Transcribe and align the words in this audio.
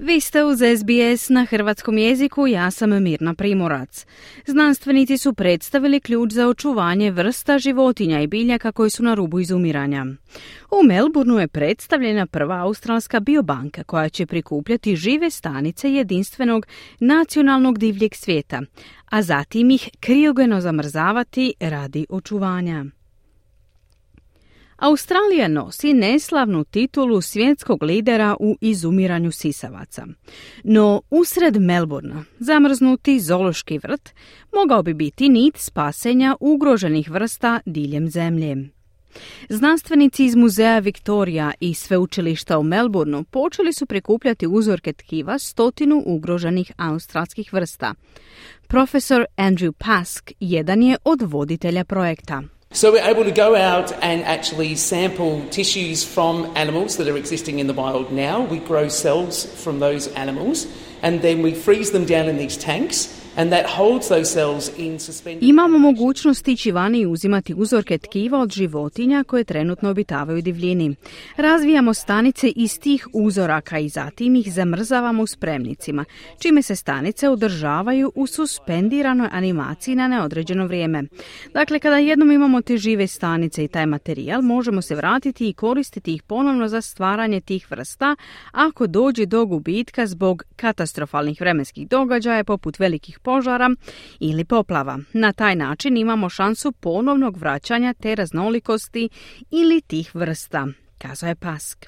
Vi 0.00 0.20
ste 0.20 0.44
uz 0.44 0.58
SBS 0.58 1.28
na 1.28 1.44
hrvatskom 1.44 1.98
jeziku, 1.98 2.46
ja 2.46 2.70
sam 2.70 3.02
Mirna 3.02 3.34
Primorac. 3.34 4.06
Znanstvenici 4.46 5.18
su 5.18 5.34
predstavili 5.34 6.00
ključ 6.00 6.32
za 6.32 6.48
očuvanje 6.48 7.10
vrsta 7.10 7.58
životinja 7.58 8.20
i 8.20 8.26
biljaka 8.26 8.72
koji 8.72 8.90
su 8.90 9.02
na 9.02 9.14
rubu 9.14 9.40
izumiranja. 9.40 10.06
U 10.70 10.86
Melbourneu 10.86 11.38
je 11.38 11.48
predstavljena 11.48 12.26
prva 12.26 12.56
australska 12.56 13.20
biobanka 13.20 13.84
koja 13.84 14.08
će 14.08 14.26
prikupljati 14.26 14.96
žive 14.96 15.30
stanice 15.30 15.92
jedinstvenog 15.92 16.66
nacionalnog 17.00 17.78
divljeg 17.78 18.14
svijeta, 18.14 18.62
a 19.10 19.22
zatim 19.22 19.70
ih 19.70 19.88
kriogeno 20.00 20.60
zamrzavati 20.60 21.54
radi 21.60 22.06
očuvanja. 22.08 22.84
Australija 24.76 25.48
nosi 25.48 25.92
neslavnu 25.92 26.64
titulu 26.64 27.20
svjetskog 27.20 27.82
lidera 27.82 28.36
u 28.40 28.56
izumiranju 28.60 29.32
sisavaca. 29.32 30.06
No, 30.64 31.02
usred 31.10 31.60
Melbourna, 31.60 32.24
zamrznuti 32.38 33.20
zološki 33.20 33.78
vrt 33.78 34.14
mogao 34.52 34.82
bi 34.82 34.94
biti 34.94 35.28
nit 35.28 35.56
spasenja 35.56 36.36
ugroženih 36.40 37.10
vrsta 37.10 37.60
diljem 37.66 38.10
zemlje. 38.10 38.56
Znanstvenici 39.48 40.24
iz 40.24 40.34
muzeja 40.34 40.78
Victoria 40.78 41.52
i 41.60 41.74
sveučilišta 41.74 42.58
u 42.58 42.62
Melbourneu 42.62 43.24
počeli 43.24 43.72
su 43.72 43.86
prikupljati 43.86 44.46
uzorke 44.46 44.92
tkiva 44.92 45.38
stotinu 45.38 46.02
ugroženih 46.06 46.72
australskih 46.76 47.52
vrsta. 47.52 47.94
Profesor 48.66 49.24
Andrew 49.36 49.72
Pask 49.72 50.32
jedan 50.40 50.82
je 50.82 50.96
od 51.04 51.22
voditelja 51.22 51.84
projekta. 51.84 52.42
So 52.72 52.92
we're 52.92 53.08
able 53.08 53.24
to 53.24 53.30
go 53.30 53.54
out 53.56 53.92
and 54.02 54.22
actually 54.24 54.74
sample 54.76 55.46
tissues 55.48 56.04
from 56.04 56.52
animals 56.56 56.98
that 56.98 57.08
are 57.08 57.16
existing 57.16 57.58
in 57.58 57.68
the 57.68 57.72
wild 57.72 58.12
now. 58.12 58.44
We 58.44 58.58
grow 58.58 58.88
cells 58.88 59.46
from 59.62 59.78
those 59.78 60.08
animals 60.08 60.66
and 61.00 61.22
then 61.22 61.42
we 61.42 61.54
freeze 61.54 61.92
them 61.92 62.04
down 62.04 62.28
in 62.28 62.36
these 62.36 62.56
tanks 62.56 63.25
Imamo 65.40 65.78
mogućnost 65.78 66.48
ići 66.48 66.70
vani 66.72 67.00
i 67.00 67.06
uzimati 67.06 67.54
uzorke 67.54 67.98
tkiva 67.98 68.38
od 68.38 68.52
životinja 68.52 69.24
koje 69.24 69.44
trenutno 69.44 69.90
obitavaju 69.90 70.42
divljini. 70.42 70.96
Razvijamo 71.36 71.94
stanice 71.94 72.48
iz 72.48 72.80
tih 72.80 73.08
uzoraka 73.12 73.78
i 73.78 73.88
zatim 73.88 74.36
ih 74.36 74.52
zamrzavamo 74.52 75.22
u 75.22 75.26
spremnicima, 75.26 76.04
čime 76.38 76.62
se 76.62 76.76
stanice 76.76 77.28
održavaju 77.28 78.12
u 78.14 78.26
suspendiranoj 78.26 79.28
animaciji 79.32 79.94
na 79.94 80.08
neodređeno 80.08 80.66
vrijeme. 80.66 81.02
Dakle, 81.54 81.78
kada 81.78 81.96
jednom 81.96 82.30
imamo 82.30 82.62
te 82.62 82.76
žive 82.76 83.06
stanice 83.06 83.64
i 83.64 83.68
taj 83.68 83.86
materijal, 83.86 84.42
možemo 84.42 84.82
se 84.82 84.94
vratiti 84.94 85.48
i 85.48 85.52
koristiti 85.52 86.14
ih 86.14 86.22
ponovno 86.22 86.68
za 86.68 86.80
stvaranje 86.80 87.40
tih 87.40 87.70
vrsta 87.70 88.16
ako 88.52 88.86
dođe 88.86 89.26
do 89.26 89.46
gubitka 89.46 90.06
zbog 90.06 90.42
katastrofalnih 90.56 91.40
vremenskih 91.40 91.88
događaja 91.88 92.44
poput 92.44 92.78
velikih 92.78 93.18
požara 93.26 93.70
ili 94.20 94.44
poplava. 94.44 94.98
Na 95.12 95.32
taj 95.32 95.56
način 95.56 95.96
imamo 95.96 96.28
šansu 96.28 96.72
ponovnog 96.72 97.36
vraćanja 97.36 97.94
te 97.94 98.14
raznolikosti 98.14 99.08
ili 99.50 99.80
tih 99.80 100.14
vrsta, 100.14 100.66
kazao 100.98 101.28
je 101.28 101.34
Pask. 101.34 101.86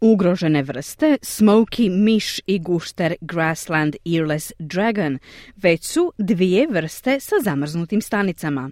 Ugrožene 0.00 0.62
vrste, 0.62 1.16
smoky 1.22 1.90
miš 1.90 2.40
i 2.46 2.58
gušter 2.58 3.14
grassland 3.20 3.96
earless 4.04 4.52
dragon, 4.58 5.18
već 5.56 5.84
su 5.84 6.12
dvije 6.18 6.66
vrste 6.70 7.20
sa 7.20 7.36
zamrznutim 7.44 8.02
stanicama. 8.02 8.70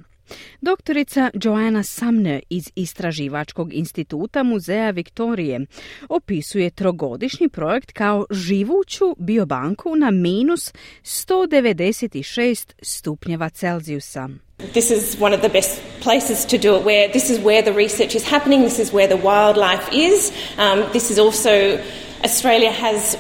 Doktorica 0.61 1.31
Joanna 1.43 1.83
Sumner 1.83 2.41
iz 2.51 2.71
Istraživačkog 2.75 3.75
instituta 3.75 4.43
Muzeja 4.43 4.91
Viktorije 4.91 5.61
opisuje 6.09 6.71
trogodišnji 6.71 7.49
projekt 7.49 7.93
kao 7.93 8.27
živuću 8.31 9.17
biobanku 9.19 9.97
na 9.97 10.11
minus 10.11 10.73
196 11.03 12.73
stupnjeva 12.83 13.49
Celzijusa. 13.49 14.29
This 14.73 14.91
is 14.91 15.17
one 15.21 15.35
of 15.35 15.41
the 15.41 15.49
best 15.53 15.81
places 16.03 16.47
to 16.47 16.57
do 16.59 16.77
it 16.77 16.85
where 16.85 17.11
this 17.11 17.31
is 17.31 17.39
where 17.39 17.63
the 17.63 17.73
research 17.73 18.15
is 18.15 18.31
happening, 18.31 18.65
this 18.65 18.79
is 18.79 18.93
where 18.93 19.09
the 19.09 19.23
wildlife 19.23 19.89
is. 19.93 20.33
Um, 20.59 20.85
this 20.93 21.11
is 21.11 21.19
also 21.19 21.79
Australia 22.25 22.73
has 22.73 23.17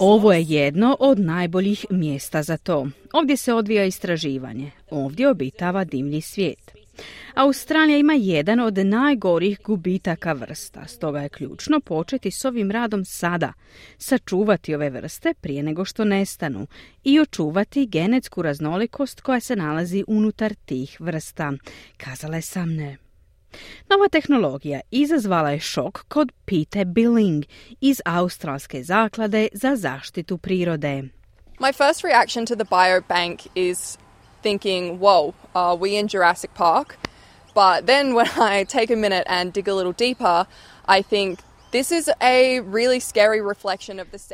Ovo 0.00 0.32
je 0.32 0.42
jedno 0.42 0.96
od 1.00 1.18
najboljih 1.18 1.86
mjesta 1.90 2.42
za 2.42 2.56
to. 2.56 2.88
Ovdje 3.12 3.36
se 3.36 3.52
odvija 3.54 3.84
istraživanje. 3.84 4.70
Ovdje 4.90 5.28
obitava 5.28 5.84
dimlji 5.84 6.20
svijet. 6.20 6.76
Australija 7.34 7.98
ima 7.98 8.12
jedan 8.12 8.60
od 8.60 8.78
najgorih 8.78 9.60
gubitaka 9.64 10.32
vrsta, 10.32 10.86
stoga 10.86 11.20
je 11.20 11.28
ključno 11.28 11.80
početi 11.80 12.30
s 12.30 12.44
ovim 12.44 12.70
radom 12.70 13.04
sada, 13.04 13.52
sačuvati 13.98 14.74
ove 14.74 14.90
vrste 14.90 15.34
prije 15.40 15.62
nego 15.62 15.84
što 15.84 16.04
nestanu 16.04 16.66
i 17.04 17.20
očuvati 17.20 17.86
genetsku 17.86 18.42
raznolikost 18.42 19.20
koja 19.20 19.40
se 19.40 19.56
nalazi 19.56 20.04
unutar 20.06 20.54
tih 20.54 20.96
vrsta, 21.00 21.52
kazala 21.96 22.36
je 22.36 22.42
Samne. 22.42 23.05
Nova 23.88 24.08
tehnologija 24.08 24.80
izazvala 24.90 25.50
je 25.50 25.60
šok 25.60 26.04
kod 26.08 26.32
Pete 26.44 26.84
Billing 26.84 27.44
iz 27.80 28.00
Australske 28.04 28.82
zaklade 28.82 29.48
za 29.52 29.76
zaštitu 29.76 30.38
prirode. 30.38 31.02
My 31.58 31.72
first 31.72 32.04
reaction 32.04 32.46
to 32.46 32.54
the 32.54 32.64
biobank 32.64 33.46
is 33.54 33.98
thinking, 34.42 34.98
whoa, 34.98 35.32
are 35.54 35.76
we 35.76 35.98
in 35.98 36.08
Jurassic 36.08 36.50
Park? 36.54 36.98
But 37.54 37.86
then 37.86 38.14
when 38.14 38.28
I 38.60 38.64
take 38.64 38.92
a 38.92 38.96
minute 38.96 39.24
and 39.26 39.52
dig 39.52 39.68
a 39.68 39.74
little 39.74 39.92
deeper, 39.92 40.46
I 40.98 41.02
think 41.02 41.38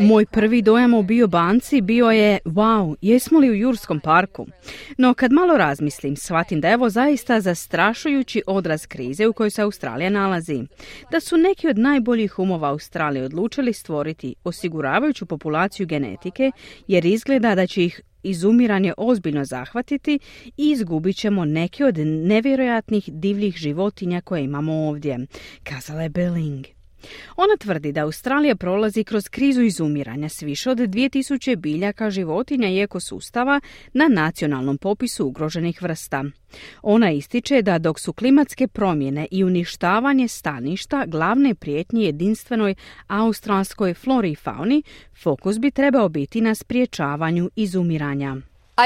Moj 0.01 0.27
prvi 0.27 0.63
dojam 0.63 0.95
o 0.95 1.03
biobanci 1.03 1.81
bio 1.81 2.11
je, 2.11 2.39
wow, 2.45 2.97
jesmo 3.01 3.39
li 3.39 3.51
u 3.51 3.55
Jurskom 3.55 4.01
parku? 4.01 4.47
No 4.99 5.15
kad 5.15 5.33
malo 5.33 5.57
razmislim, 5.57 6.17
shvatim 6.17 6.61
da 6.61 6.69
je 6.69 6.75
ovo 6.75 6.91
zaista 6.91 7.41
zastrašujući 7.41 8.43
odraz 8.47 8.87
krize 8.87 9.27
u 9.27 9.33
kojoj 9.33 9.51
se 9.51 9.63
Australija 9.63 10.11
nalazi. 10.11 10.63
Da 11.11 11.21
su 11.21 11.37
neki 11.37 11.69
od 11.69 11.79
najboljih 11.79 12.39
umova 12.39 12.69
Australije 12.69 13.25
odlučili 13.25 13.73
stvoriti 13.73 14.35
osiguravajuću 14.45 15.27
populaciju 15.27 15.87
genetike, 15.87 16.51
jer 16.87 17.05
izgleda 17.05 17.55
da 17.55 17.67
će 17.67 17.85
ih 17.85 18.01
izumiranje 18.23 18.95
ozbiljno 18.97 19.45
zahvatiti 19.45 20.19
i 20.57 20.71
izgubit 20.71 21.17
ćemo 21.17 21.45
neke 21.45 21.85
od 21.85 21.99
nevjerojatnih 21.99 23.05
divljih 23.13 23.57
životinja 23.57 24.21
koje 24.21 24.45
imamo 24.45 24.73
ovdje, 24.73 25.27
kazala 25.63 26.03
je 26.03 26.09
Belling. 26.09 26.82
Ona 27.37 27.57
tvrdi 27.59 27.93
da 27.93 28.03
Australija 28.03 28.57
prolazi 28.57 29.05
kroz 29.05 29.29
krizu 29.29 29.63
izumiranja 29.63 30.29
s 30.29 30.43
više 30.43 30.71
od 30.71 30.79
2000 30.79 31.57
biljaka, 31.57 32.11
životinja 32.11 32.69
i 32.69 32.81
ekosustava 32.81 33.61
na 33.93 34.09
nacionalnom 34.09 34.79
popisu 34.79 35.27
ugroženih 35.27 35.83
vrsta. 35.83 36.25
Ona 36.83 37.11
ističe 37.11 37.63
da 37.63 37.79
dok 37.79 38.01
su 38.01 38.13
klimatske 38.13 38.69
promjene 38.69 39.27
i 39.31 39.45
uništavanje 39.45 40.29
staništa 40.29 41.05
glavne 41.07 41.55
prijetnje 41.55 42.05
jedinstvenoj 42.05 42.75
australskoj 43.07 43.95
flori 43.95 44.31
i 44.31 44.37
fauni, 44.37 44.83
fokus 45.23 45.59
bi 45.59 45.71
trebao 45.71 46.09
biti 46.09 46.41
na 46.41 46.55
spriječavanju 46.55 47.51
izumiranja. 47.57 48.37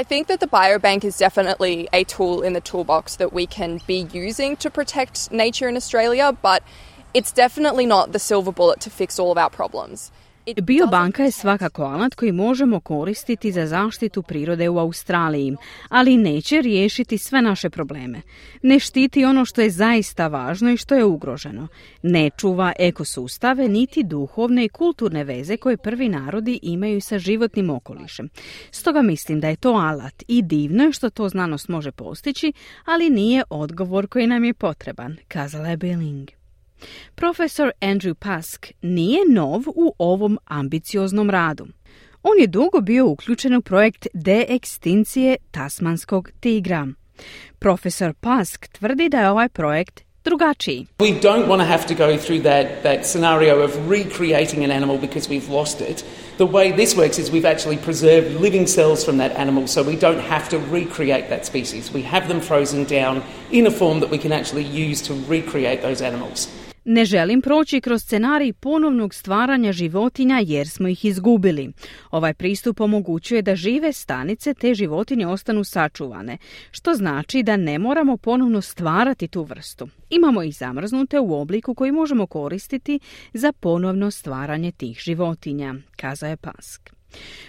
I 0.01 0.05
think 0.05 0.27
that 0.27 0.41
the 0.41 0.49
biobank 0.49 1.05
is 1.05 1.19
definitely 1.19 1.87
a 1.93 2.05
tool 2.05 2.43
in 2.43 2.53
the 2.53 2.61
toolbox 2.61 3.17
that 3.17 3.33
we 3.33 3.47
can 3.47 3.81
be 3.87 4.05
using 4.29 4.57
to 4.57 4.71
protect 4.71 5.31
nature 5.31 5.69
in 5.69 5.77
Australia, 5.77 6.33
but 6.33 6.61
It's 7.17 7.33
definitely 7.33 7.87
not 7.87 8.13
the 8.13 8.19
silver 8.19 8.53
bullet 8.53 8.81
to 8.81 8.91
fix 8.91 9.19
all 9.19 9.31
of 9.31 9.39
our 9.39 9.51
problems. 9.51 10.11
Biobanka 10.63 11.23
je 11.23 11.31
svakako 11.31 11.83
alat 11.83 12.15
koji 12.15 12.33
možemo 12.33 12.81
koristiti 12.81 13.53
za 13.53 13.67
zaštitu 13.67 14.23
prirode 14.23 14.69
u 14.69 14.79
Australiji, 14.79 15.57
ali 15.89 16.17
neće 16.17 16.61
riješiti 16.61 17.19
sve 17.19 17.43
naše 17.43 17.71
probleme. 17.71 18.23
Ne 18.63 18.79
štiti 18.79 19.25
ono 19.25 19.45
što 19.45 19.61
je 19.61 19.71
zaista 19.71 20.29
važno 20.29 20.71
i 20.71 20.77
što 20.77 20.95
je 20.95 21.05
ugroženo. 21.05 21.69
Ne 22.03 22.31
čuva 22.37 22.73
ekosustave 22.79 23.69
niti 23.69 24.03
duhovne 24.03 24.65
i 24.65 24.69
kulturne 24.69 25.25
veze 25.25 25.57
koje 25.57 25.77
prvi 25.77 26.09
narodi 26.09 26.59
imaju 26.63 27.01
sa 27.01 27.19
životnim 27.19 27.71
okolišem. 27.71 28.29
Stoga 28.71 29.03
mislim 29.03 29.41
da 29.41 29.49
je 29.49 29.57
to 29.57 29.73
alat 29.73 30.23
i 30.29 30.43
divno 30.43 30.85
je 30.85 30.93
što 30.93 31.11
to 31.11 31.29
znanost 31.29 31.69
može 31.69 31.93
postići, 31.93 32.53
ali 32.85 33.11
nije 33.11 33.43
odgovor 33.51 34.07
koji 34.07 34.27
nam 34.27 34.45
je 34.45 34.55
potreban, 34.55 35.17
kazala 35.29 35.69
je 35.69 35.77
Billing. 35.77 36.36
Profesor 37.15 37.71
Andrew 37.81 38.15
Pask 38.15 38.67
nije 38.83 39.21
nov 39.29 39.63
u 39.67 39.95
ovom 39.99 40.39
ambicioznom 40.45 41.31
radu. 41.31 41.67
On 42.23 42.39
je 42.41 42.47
dugo 42.47 42.81
bio 42.81 43.07
uključen 43.07 43.55
u 43.55 43.63
projekt 43.63 44.07
deekstincije 44.15 45.37
tasmanskog 45.51 46.31
tigra. 46.41 46.87
Profesor 47.59 48.15
Pask 48.21 48.69
tvrdi 48.69 49.09
da 49.09 49.21
je 49.21 49.31
ovaj 49.31 49.49
projekt 49.49 50.07
drugačiji. 50.25 50.87
We 50.99 51.21
don't 51.21 51.47
want 51.47 51.61
to 51.61 51.69
have 51.75 51.87
to 51.87 51.95
go 51.95 52.17
through 52.17 52.43
that, 52.43 52.67
that 52.83 53.07
scenario 53.07 53.55
of 53.65 53.71
recreating 53.91 54.65
an 54.65 54.71
animal 54.71 54.99
because 54.99 55.29
we've 55.29 55.53
lost 55.53 55.81
it. 55.81 56.05
The 56.37 56.45
way 56.45 56.73
this 56.73 56.97
works 56.97 57.19
is 57.19 57.31
we've 57.31 57.51
actually 57.55 57.79
preserved 57.85 58.41
living 58.41 58.67
cells 58.67 59.05
from 59.05 59.19
that 59.19 59.33
animal 59.37 59.67
so 59.67 59.83
we 59.83 59.97
don't 59.97 60.21
have 60.21 60.49
to 60.49 60.59
recreate 60.59 61.29
that 61.29 61.47
species. 61.47 61.93
We 61.95 62.03
have 62.03 62.29
them 62.29 62.41
frozen 62.41 62.85
down 62.85 63.23
in 63.51 63.67
a 63.67 63.71
form 63.71 64.01
that 64.01 64.11
we 64.11 64.19
can 64.19 64.33
actually 64.33 64.65
use 64.89 65.03
to 65.07 65.15
recreate 65.29 65.81
those 65.83 66.07
animals. 66.07 66.49
Ne 66.89 67.05
želim 67.05 67.43
proći 67.43 67.81
kroz 67.81 68.03
scenarij 68.03 68.53
ponovnog 68.53 69.15
stvaranja 69.15 69.73
životinja 69.73 70.41
jer 70.45 70.69
smo 70.69 70.89
ih 70.89 71.05
izgubili. 71.05 71.73
Ovaj 72.11 72.35
pristup 72.35 72.81
omogućuje 72.81 73.43
da 73.43 73.57
žive 73.57 73.93
stanice 73.93 74.55
te 74.55 74.75
životinje 74.75 75.27
ostanu 75.27 75.65
sačuvane, 75.65 76.39
što 76.71 76.95
znači 76.95 77.43
da 77.43 77.57
ne 77.57 77.79
moramo 77.79 78.17
ponovno 78.17 78.61
stvarati 78.61 79.29
tu 79.29 79.43
vrstu. 79.43 79.89
Imamo 80.11 80.43
ih 80.43 80.57
zamrznute 80.57 81.21
u 81.21 81.41
obliku 81.41 81.75
koji 81.75 81.93
možemo 81.93 82.27
koristiti 82.27 83.01
za 83.33 83.53
ponovno 83.53 84.11
stvaranje 84.11 84.73
tih 84.73 84.99
životinja, 84.99 85.75
kazao 85.97 86.31
je 86.31 86.37
Pask. 86.37 86.96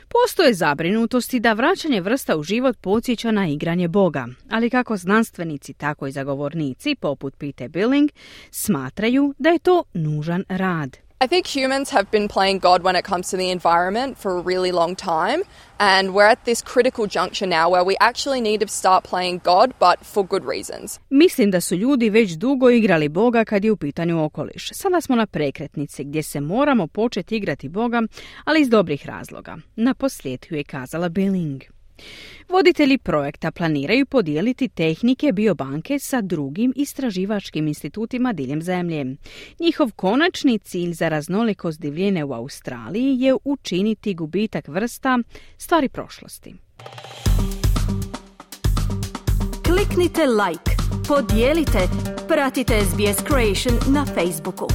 Postoje 0.07 0.53
zabrinutosti 0.53 1.39
da 1.39 1.53
vraćanje 1.53 2.01
vrsta 2.01 2.37
u 2.37 2.43
život 2.43 2.77
podsjeća 2.81 3.31
na 3.31 3.47
igranje 3.47 3.87
Boga, 3.87 4.27
ali 4.49 4.69
kako 4.69 4.97
znanstvenici, 4.97 5.73
tako 5.73 6.07
i 6.07 6.11
zagovornici, 6.11 6.95
poput 6.95 7.37
Pete 7.37 7.67
Billing, 7.69 8.09
smatraju 8.51 9.33
da 9.39 9.49
je 9.49 9.59
to 9.59 9.83
nužan 9.93 10.43
rad. 10.49 11.06
I 11.19 11.25
think 11.25 11.47
humans 11.47 11.89
have 11.89 12.11
been 12.11 12.27
playing 12.27 12.59
God 12.59 12.83
when 12.83 12.95
it 12.95 13.03
comes 13.03 13.29
to 13.31 13.37
the 13.37 13.49
environment 13.51 14.17
for 14.19 14.37
a 14.37 14.41
really 14.41 14.71
long 14.71 14.95
time, 14.95 15.41
and 15.79 16.13
we're 16.13 16.29
at 16.29 16.45
this 16.45 16.61
critical 16.61 17.07
juncture 17.07 17.47
now 17.47 17.71
where 17.71 17.83
we 17.83 17.95
actually 17.99 18.39
need 18.39 18.61
to 18.61 18.67
start 18.67 19.03
playing 19.03 19.41
God, 19.43 19.73
but 19.79 20.05
for 20.05 20.27
good 20.27 20.45
reasons. 20.45 20.99
Mislim 21.09 21.51
da 21.51 21.61
su 21.61 21.75
ljudi 21.75 22.09
već 22.09 22.31
dugo 22.31 22.69
igrali 22.69 23.09
Boga 23.09 23.45
kad 23.45 23.65
je 23.65 23.71
u 23.71 23.77
pitanju 23.77 24.23
okoliš. 24.23 24.69
Sada 24.73 25.01
smo 25.01 25.15
na 25.15 25.25
prekretnici 25.25 26.03
gdje 26.03 26.23
se 26.23 26.41
moramo 26.41 26.87
početi 26.87 27.35
igrati 27.35 27.69
Boga, 27.69 28.01
ali 28.43 28.61
iz 28.61 28.69
dobrih 28.69 29.05
razloga. 29.05 29.57
Na 29.75 29.93
posljedku 29.93 30.55
je 30.55 30.63
kazala 30.63 31.09
Billing. 31.09 31.76
Voditelji 32.49 32.97
projekta 32.97 33.51
planiraju 33.51 34.05
podijeliti 34.05 34.67
tehnike 34.67 35.31
biobanke 35.31 35.99
sa 35.99 36.21
drugim 36.21 36.73
istraživačkim 36.75 37.67
institutima 37.67 38.33
diljem 38.33 38.61
zemlje. 38.61 39.05
Njihov 39.59 39.91
konačni 39.95 40.59
cilj 40.59 40.93
za 40.93 41.09
raznolikost 41.09 41.79
divljine 41.79 42.23
u 42.23 42.33
Australiji 42.33 43.19
je 43.19 43.35
učiniti 43.43 44.13
gubitak 44.13 44.67
vrsta 44.67 45.19
stvari 45.57 45.89
prošlosti. 45.89 46.55
Kliknite 49.63 50.21
like, 50.25 50.71
podijelite, 51.07 51.79
pratite 52.27 52.73
SBS 52.81 53.23
Creation 53.27 53.93
na 53.93 54.05
Facebooku. 54.05 54.67